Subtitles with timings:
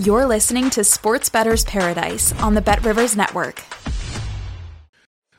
[0.00, 3.62] You're listening to Sports Bettor's Paradise on the Bet Rivers Network.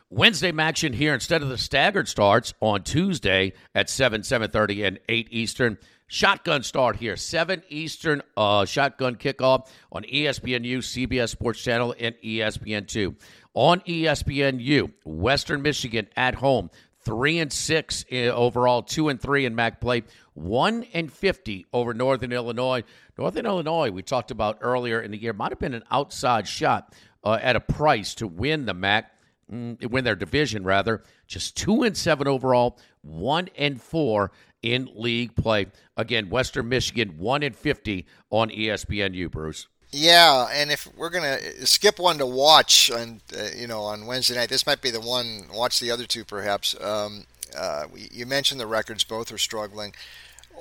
[0.09, 5.27] Wednesday action here instead of the staggered starts on Tuesday at 7, 7.30, and 8
[5.29, 5.77] Eastern.
[6.07, 13.13] Shotgun start here, 7 Eastern uh, shotgun kickoff on ESPNU, CBS Sports Channel, and ESPN2.
[13.55, 16.69] On ESPNU, Western Michigan at home,
[17.05, 20.03] 3 and 6 overall, 2 and 3 in MAC play,
[20.33, 22.83] 1 and 50 over Northern Illinois.
[23.17, 26.93] Northern Illinois, we talked about earlier in the year, might have been an outside shot
[27.23, 29.11] uh, at a price to win the MAC,
[29.51, 31.03] mm, win their division rather.
[31.27, 35.67] Just two and seven overall, one and four in league play.
[35.95, 39.31] Again, Western Michigan one and fifty on ESPNU.
[39.31, 39.67] Bruce.
[39.97, 44.35] Yeah, and if we're gonna skip one to watch, and uh, you know, on Wednesday
[44.35, 45.45] night, this might be the one.
[45.53, 46.75] Watch the other two, perhaps.
[46.81, 47.23] Um,
[47.57, 49.93] uh, you mentioned the records; both are struggling.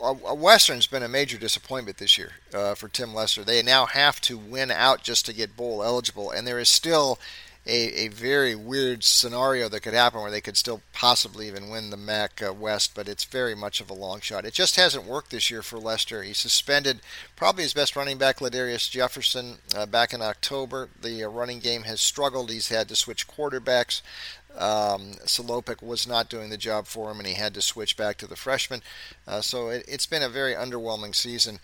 [0.00, 3.42] Western's been a major disappointment this year uh, for Tim Lester.
[3.42, 7.18] They now have to win out just to get bowl eligible, and there is still
[7.66, 11.90] a, a very weird scenario that could happen where they could still possibly even win
[11.90, 14.44] the MAC uh, West, but it's very much of a long shot.
[14.44, 16.22] It just hasn't worked this year for Lester.
[16.22, 17.00] He suspended
[17.36, 20.90] probably his best running back, Ladarius Jefferson, uh, back in October.
[21.00, 22.50] The uh, running game has struggled.
[22.50, 24.02] He's had to switch quarterbacks.
[24.56, 28.18] Um, Salopek was not doing the job for him, and he had to switch back
[28.18, 28.83] to the freshman.
[29.27, 31.58] Uh, so it, has been a very underwhelming season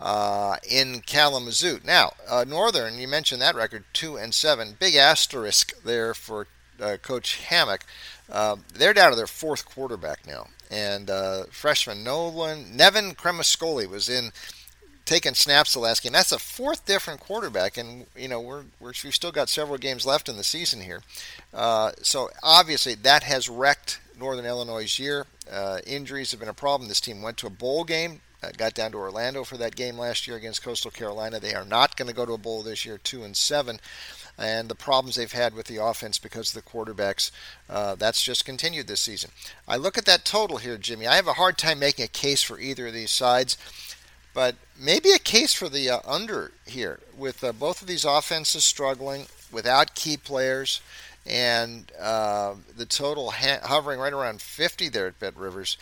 [0.00, 1.80] uh, in Kalamazoo.
[1.84, 4.76] Now, uh, Northern, you mentioned that record, two and seven.
[4.78, 6.46] Big asterisk there for
[6.80, 7.84] uh, Coach Hammock.
[8.30, 14.08] Uh, they're down to their fourth quarterback now, and uh, freshman Nolan Nevin Cremascoli was
[14.08, 14.32] in
[15.04, 16.12] taking snaps the last game.
[16.12, 20.04] That's a fourth different quarterback, and you know we're, we're we've still got several games
[20.04, 21.02] left in the season here.
[21.54, 25.26] Uh, so obviously that has wrecked Northern Illinois' year.
[25.50, 26.88] Uh, injuries have been a problem.
[26.88, 29.98] This team went to a bowl game, uh, got down to Orlando for that game
[29.98, 31.40] last year against Coastal Carolina.
[31.40, 33.80] They are not going to go to a bowl this year, two and seven.
[34.38, 37.30] And the problems they've had with the offense because of the quarterbacks,
[37.70, 39.30] uh, that's just continued this season.
[39.66, 41.06] I look at that total here, Jimmy.
[41.06, 43.56] I have a hard time making a case for either of these sides
[44.36, 48.66] but maybe a case for the uh, under here with uh, both of these offenses
[48.66, 50.82] struggling without key players
[51.24, 55.78] and uh, the total ha- hovering right around 50 there at Bet Rivers.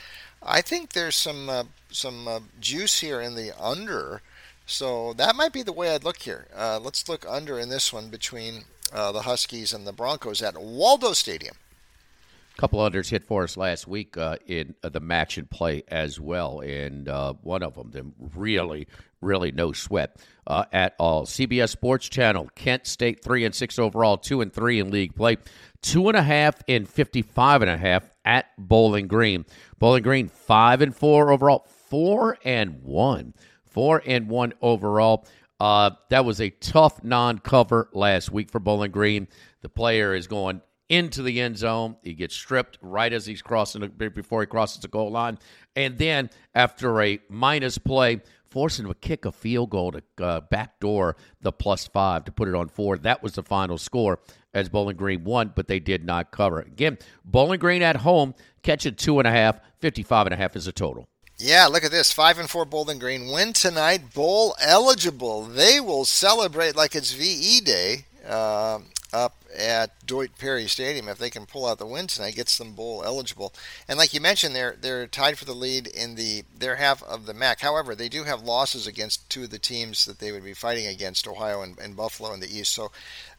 [0.47, 4.21] I think there's some uh, some uh, juice here in the under,
[4.67, 6.47] so that might be the way I'd look here.
[6.55, 11.15] Uh, let's look under in this one between the Huskies and the Broncos at Waldo
[11.15, 11.57] Stadium
[12.57, 15.83] A couple unders hit for us last week uh, in uh, the match and play
[15.89, 18.87] as well, and uh, one of them, them really,
[19.21, 20.17] really no sweat
[20.47, 21.25] uh, at all.
[21.27, 25.39] CBS Sports Channel, Kent State three and six overall, two and three in league play,
[25.83, 29.45] two and a half and fifty-five and a half at Bowling Green.
[29.79, 33.35] Bowling Green five and four overall, four and one,
[33.67, 35.27] four and one overall.
[35.61, 39.29] Uh, that was a tough non-cover last week for Bowling Green.
[39.63, 41.97] The player is going into the end zone.
[42.03, 45.39] He gets stripped right as he's crossing before he crosses the goal line,
[45.77, 48.21] and then after a minus play,
[48.55, 52.49] forcing him to kick a field goal to uh, backdoor the plus five to put
[52.49, 52.97] it on four.
[52.99, 54.21] That was the final score
[54.53, 56.61] as Bowling Green won, but they did not cover.
[56.61, 60.67] Again, Bowling Green at home catching two and a half, 55 and a half is
[60.67, 61.09] a total.
[61.37, 62.13] Yeah, look at this.
[62.13, 65.43] Five and four Bowling Green win tonight, bowl eligible.
[65.43, 68.05] They will celebrate like it's VE Day.
[68.25, 68.79] Uh,
[69.13, 71.09] up at Doyt Perry Stadium.
[71.09, 73.53] If they can pull out the win tonight, gets them bowl eligible.
[73.89, 77.27] And like you mentioned, they're they're tied for the lead in the their half of
[77.27, 77.61] the MAC.
[77.61, 80.87] However, they do have losses against two of the teams that they would be fighting
[80.87, 82.73] against, Ohio and, and Buffalo in the East.
[82.73, 82.91] So.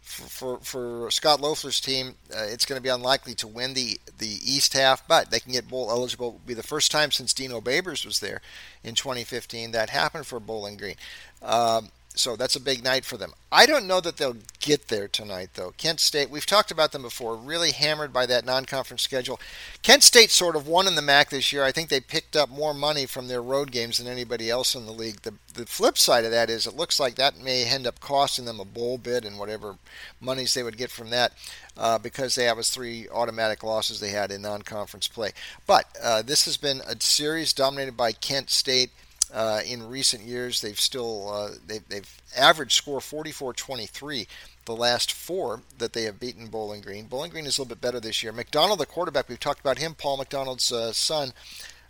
[0.02, 4.00] For, for, for Scot Loeffler's team, uh, it's going to be unlikely to win the,
[4.20, 6.28] the East half, but they can get bowl eligible.
[6.28, 8.40] It'll be the first time since Dino Babers was there
[8.84, 10.94] in 2015 that happened for Bowling Green.
[11.42, 13.34] Um, So that's a big night for them.
[13.52, 15.74] I don't know that they'll get there tonight, though.
[15.78, 19.40] Kent State, we've talked about them before, really hammered by that non conference schedule.
[19.82, 21.64] Kent State sort of won in the MAC this year.
[21.64, 24.86] I think they picked up more money from their road games than anybody else in
[24.86, 25.22] the league.
[25.22, 28.46] The, the flip side of that is it looks like that may end up costing
[28.46, 29.76] them a bowl bid and whatever
[30.20, 31.34] monies they would get from that
[31.78, 35.32] uh, because they have us three automatic losses they had in non conference play.
[35.68, 38.92] But uh, this has been a series dominated by Kent State.
[39.36, 44.28] Uh, in recent years, they've still uh, they've, they've averaged score 44-23
[44.64, 47.06] the last four that they have beaten Bowling Green.
[47.06, 48.32] Bowling Green is a little bit better this year.
[48.32, 51.34] McDonald, the quarterback, we've talked about him, Paul McDonald's uh, son,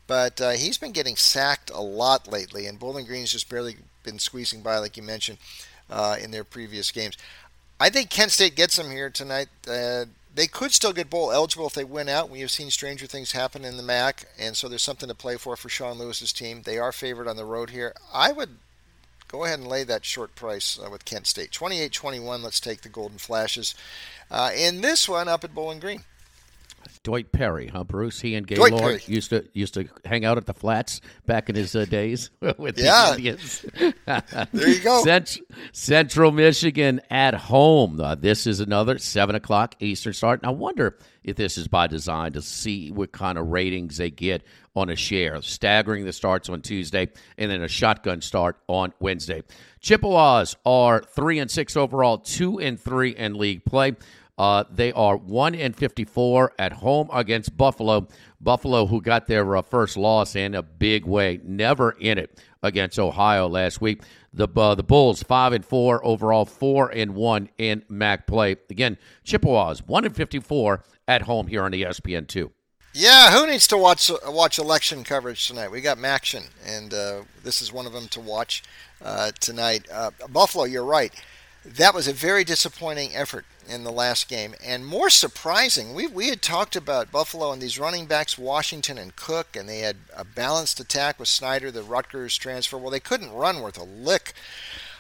[0.08, 4.18] but uh, he's been getting sacked a lot lately, and Bowling Green's just barely been
[4.18, 5.38] squeezing by, like you mentioned,
[5.90, 7.16] uh, in their previous games.
[7.80, 9.50] I think Kent State gets them here tonight.
[10.36, 12.30] They could still get bowl eligible if they win out.
[12.30, 15.38] We have seen stranger things happen in the MAC, and so there's something to play
[15.38, 16.64] for for Sean Lewis's team.
[16.64, 17.94] They are favored on the road here.
[18.14, 18.58] I would
[19.30, 21.52] go ahead and lay that short price uh, with Kent State.
[21.52, 23.76] 28-21, let's take the Golden Flashes.
[24.30, 26.04] Uh, in this one, up at Bowling Green.
[27.04, 28.22] Dwight Perry, huh, Bruce?
[28.22, 31.76] He and Gaylord used to used to hang out at the flats back in his
[31.76, 33.12] uh, days with yeah.
[33.12, 33.66] the Indians.
[34.52, 35.04] there you go.
[35.04, 35.40] Cent-
[35.72, 38.00] Central Michigan at home.
[38.00, 40.42] Uh, this is another seven o'clock Eastern start.
[40.42, 44.12] And I wonder if this is by design to see what kind of ratings they
[44.12, 44.44] get
[44.76, 49.42] on a share, staggering the starts on Tuesday and then a shotgun start on Wednesday.
[49.80, 53.96] Chippewas are three and six overall, two and three in league play.
[54.38, 58.08] Uh, they are 1 and 54 at home against Buffalo.
[58.42, 63.00] Buffalo, who got their uh, first loss in a big way, never in it against
[63.00, 64.02] Ohio last week.
[64.34, 68.58] The uh, the Bulls 5 and 4 overall, 4 and 1 in MAC play.
[68.70, 72.52] Again, Chippewas 1 and 54 at home here on ESPN 2.
[72.98, 75.70] Yeah, who needs to watch watch election coverage tonight?
[75.70, 78.64] We got Maction, and uh, this is one of them to watch
[79.04, 79.86] uh, tonight.
[79.92, 81.14] Uh, Buffalo, you're right.
[81.66, 84.54] That was a very disappointing effort in the last game.
[84.64, 89.16] And more surprising, we, we had talked about Buffalo and these running backs, Washington and
[89.16, 92.78] Cook, and they had a balanced attack with Snyder, the Rutgers transfer.
[92.78, 94.34] Well, they couldn't run worth a lick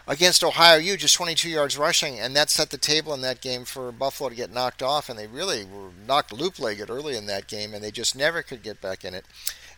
[0.07, 3.63] against Ohio U, just 22 yards rushing, and that set the table in that game
[3.63, 5.07] for Buffalo to get knocked off.
[5.07, 8.63] And they really were knocked loop-legged early in that game, and they just never could
[8.63, 9.25] get back in it.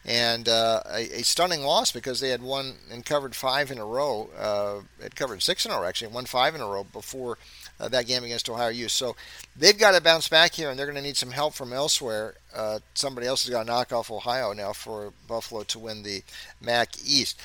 [0.06, 3.86] And uh, a, a, stunning loss because they had won and covered five in a
[3.86, 4.30] row.
[4.40, 7.38] Uh, had covered six in a row actually, won five in a row before
[7.80, 8.88] uh, that game against Ohio U.
[8.88, 9.16] So
[9.56, 12.36] they've got to bounce back here, and they're going to need some help from elsewhere.
[12.56, 16.24] Uh, somebody else has got to knock off Ohio now for Buffalo to win the
[16.62, 17.40] MAC East.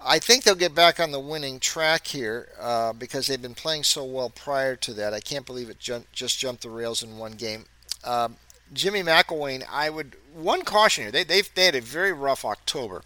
[0.00, 3.82] I think they'll get back on the winning track here uh, because they've been playing
[3.82, 5.14] so well prior to that.
[5.14, 7.64] I can't believe it ju- just jumped the rails in one game.
[8.04, 8.36] Um,
[8.72, 11.12] Jimmy McElwain, I would one caution here.
[11.12, 13.02] They they've they had a very rough October,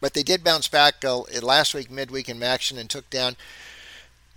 [0.00, 3.36] but they did bounce back uh, last week midweek in action and took down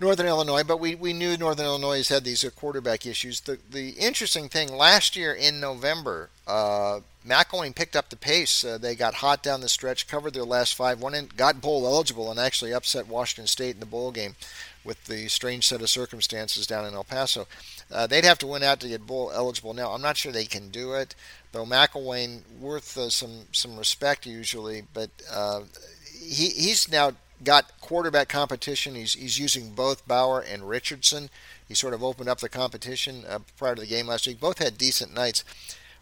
[0.00, 3.40] Northern Illinois, but we, we knew Northern Illinois had these uh, quarterback issues.
[3.40, 8.64] The the interesting thing last year in November, uh, McElwain picked up the pace.
[8.64, 11.84] Uh, they got hot down the stretch, covered their last five, won in, got bowl
[11.84, 14.36] eligible, and actually upset Washington State in the bowl game
[14.84, 17.48] with the strange set of circumstances down in El Paso.
[17.90, 19.74] Uh, they'd have to win out to get bowl eligible.
[19.74, 21.16] Now I'm not sure they can do it,
[21.50, 25.62] though McElwain worth uh, some some respect usually, but uh,
[26.04, 28.94] he he's now got quarterback competition.
[28.94, 31.30] He's, he's using both Bauer and Richardson.
[31.66, 34.40] He sort of opened up the competition uh, prior to the game last week.
[34.40, 35.44] Both had decent nights.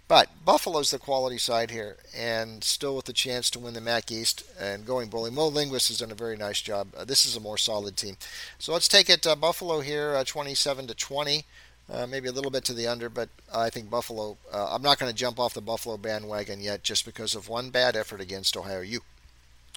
[0.08, 4.12] But Buffalo's the quality side here, and still with the chance to win the MAC
[4.12, 5.34] East and going bowling.
[5.34, 6.88] Mo Linguist has done a very nice job.
[6.96, 8.16] Uh, this is a more solid team.
[8.56, 11.44] So let's take it uh, Buffalo here, uh, 27 to 20.
[11.92, 14.38] Uh, maybe a little bit to the under, but I think Buffalo.
[14.52, 17.70] Uh, I'm not going to jump off the Buffalo bandwagon yet, just because of one
[17.70, 19.00] bad effort against Ohio U.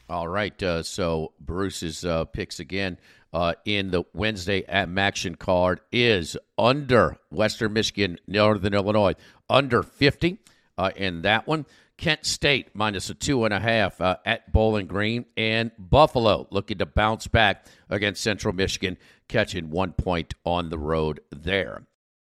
[0.09, 0.61] All right.
[0.61, 2.97] Uh, so Bruce's uh, picks again
[3.31, 9.13] uh, in the Wednesday at Maction card is under Western Michigan, Northern Illinois,
[9.49, 10.39] under 50
[10.77, 11.65] uh, in that one.
[11.97, 16.77] Kent State minus a two and a half uh, at Bowling Green, and Buffalo looking
[16.77, 18.97] to bounce back against Central Michigan,
[19.27, 21.83] catching one point on the road there.